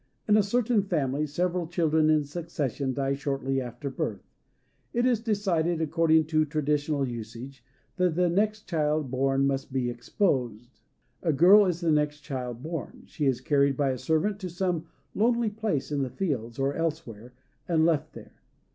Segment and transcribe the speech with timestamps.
[0.27, 4.23] In a certain family several children in succession die shortly after birth.
[4.93, 7.63] It is decided, according to traditional usage,
[7.97, 10.79] that the next child born must be exposed.
[11.21, 14.87] A girl is the next child born; she is carried by a servant to some
[15.13, 17.33] lonely place in the fields, or elsewhere,
[17.67, 18.41] and left there.